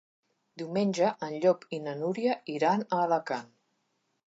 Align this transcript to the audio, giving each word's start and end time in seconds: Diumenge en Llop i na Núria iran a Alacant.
Diumenge 0.61 1.09
en 1.27 1.35
Llop 1.43 1.67
i 1.77 1.79
na 1.89 1.95
Núria 2.01 2.35
iran 2.57 2.85
a 2.89 3.05
Alacant. 3.05 3.55